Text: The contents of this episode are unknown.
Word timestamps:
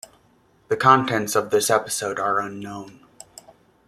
The 0.69 0.77
contents 0.77 1.35
of 1.35 1.51
this 1.51 1.69
episode 1.69 2.17
are 2.17 2.39
unknown. 2.39 3.01